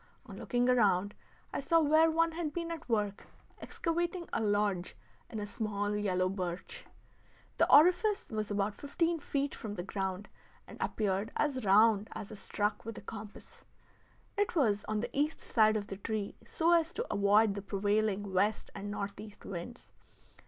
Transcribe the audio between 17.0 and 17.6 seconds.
avoid